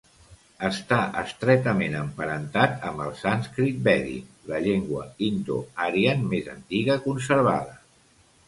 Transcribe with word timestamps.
Està 0.67 0.97
estretament 1.23 1.97
emparentat 1.99 2.87
amb 2.91 3.03
el 3.07 3.13
sànscrit 3.19 3.77
vèdic, 3.89 4.33
la 4.53 4.63
llengua 4.69 5.05
Indo-Aryan 5.29 6.25
més 6.33 6.51
antiga 6.59 6.97
conservada. 7.09 7.79